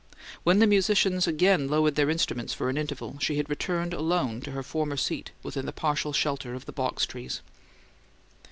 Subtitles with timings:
[0.43, 4.51] When the musicians again lowered their instruments for an interval she had returned, alone, to
[4.53, 7.41] her former seat within the partial shelter of the box trees.